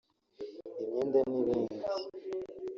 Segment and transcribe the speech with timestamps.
[0.79, 1.77] imyenda n’ibindi